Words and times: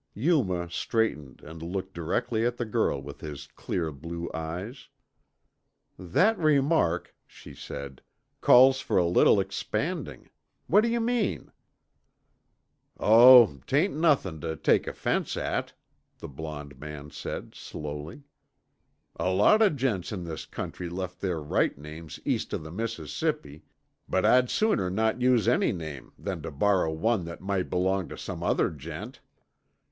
Yuma 0.15 0.67
straightened 0.67 1.41
and 1.43 1.61
looked 1.61 1.93
directly 1.93 2.43
at 2.43 2.57
the 2.57 2.65
girl 2.65 2.99
with 2.99 3.21
his 3.21 3.45
clear 3.45 3.91
blue 3.91 4.31
eyes. 4.33 4.89
"That 5.95 6.39
remark," 6.39 7.15
she 7.27 7.53
said, 7.53 8.01
"calls 8.41 8.79
for 8.81 8.97
a 8.97 9.05
little 9.05 9.39
expanding. 9.39 10.31
What 10.65 10.81
do 10.81 10.89
you 10.89 10.99
mean?" 10.99 11.51
"Oh, 12.99 13.59
'tain't 13.67 13.93
nothin' 13.95 14.41
tuh 14.41 14.55
take 14.55 14.87
offense 14.87 15.37
at," 15.37 15.73
the 16.17 16.27
blond 16.27 16.79
man 16.79 17.11
said 17.11 17.53
slowly. 17.53 18.23
"A 19.17 19.29
lot 19.29 19.61
o' 19.61 19.69
gents 19.69 20.11
in 20.11 20.23
this 20.23 20.47
country 20.47 20.89
left 20.89 21.21
their 21.21 21.39
right 21.39 21.77
names 21.77 22.19
east 22.25 22.53
of 22.53 22.63
the 22.63 22.71
Mississippi, 22.71 23.65
but 24.09 24.25
I'd 24.25 24.49
sooner 24.49 24.89
not 24.89 25.21
use 25.21 25.47
any 25.47 25.71
name 25.71 26.11
than 26.17 26.41
tuh 26.41 26.49
borrow 26.49 26.91
one 26.91 27.23
that 27.25 27.39
might 27.39 27.69
belong 27.69 28.09
tuh 28.09 28.17
some 28.17 28.41
other 28.41 28.71
gent." 28.71 29.19